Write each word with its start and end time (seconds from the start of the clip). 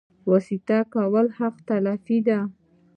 واسطه 0.29 0.77
کول 0.93 1.27
حق 1.37 1.55
تلفي 1.67 2.17
ده 2.27 2.39